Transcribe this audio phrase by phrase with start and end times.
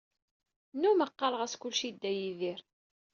[0.75, 2.61] Nnumeɣ qareɣ-as kullec i Dda Yidir.